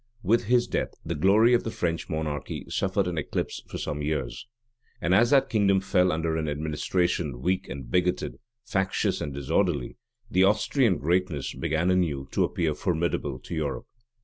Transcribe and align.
With 0.23 0.45
his 0.45 0.65
death, 0.65 0.95
the 1.05 1.13
glory 1.13 1.53
of 1.53 1.63
the 1.63 1.69
French 1.69 2.09
monarchy 2.09 2.65
suffered 2.69 3.05
an 3.05 3.19
eclipse 3.19 3.61
for 3.69 3.77
some 3.77 4.01
years; 4.01 4.47
and 4.99 5.13
as 5.13 5.29
that 5.29 5.47
kingdom 5.47 5.79
fell 5.79 6.11
under 6.11 6.37
an 6.37 6.49
administration 6.49 7.39
weak 7.39 7.69
and 7.69 7.91
bigoted, 7.91 8.39
factious 8.65 9.21
and 9.21 9.31
disorderly, 9.31 9.97
the 10.27 10.43
Austrian 10.43 10.97
greatness 10.97 11.53
began 11.53 11.91
anew 11.91 12.27
to 12.31 12.43
appear 12.43 12.73
formidable 12.73 13.37
to 13.41 13.53
Europe. 13.53 13.85